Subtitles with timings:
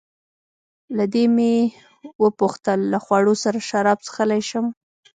[0.97, 1.53] له دې مې
[2.23, 4.65] وپوښتل: له خوړو سره شراب څښلای شم؟